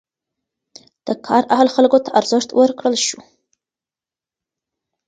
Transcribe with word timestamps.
د 1.07 1.09
کار 1.25 1.43
اهل 1.55 1.67
خلکو 1.75 1.97
ته 2.05 2.09
ارزښت 2.19 2.49
ورکړل 2.59 2.95
شو. 3.07 3.19